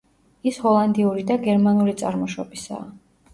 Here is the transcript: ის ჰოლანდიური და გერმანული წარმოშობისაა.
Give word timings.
ის 0.51 0.55
ჰოლანდიური 0.61 1.25
და 1.31 1.37
გერმანული 1.43 1.95
წარმოშობისაა. 2.01 2.89